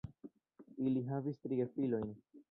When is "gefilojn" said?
1.59-2.09